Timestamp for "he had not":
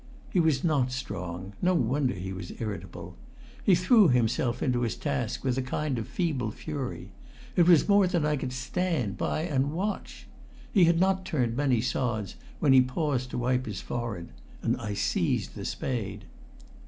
10.73-11.23